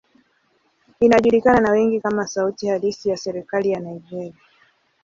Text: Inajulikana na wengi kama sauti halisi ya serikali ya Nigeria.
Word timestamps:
Inajulikana 0.99 1.59
na 1.61 1.71
wengi 1.71 1.99
kama 1.99 2.27
sauti 2.27 2.67
halisi 2.67 3.09
ya 3.09 3.17
serikali 3.17 3.69
ya 3.71 3.79
Nigeria. 3.79 4.33